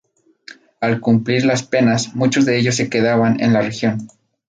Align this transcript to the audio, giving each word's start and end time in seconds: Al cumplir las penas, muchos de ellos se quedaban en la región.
Al 0.79 0.99
cumplir 0.99 1.45
las 1.45 1.61
penas, 1.61 2.15
muchos 2.15 2.43
de 2.47 2.57
ellos 2.57 2.75
se 2.75 2.89
quedaban 2.89 3.39
en 3.39 3.53
la 3.53 3.61
región. 3.61 4.07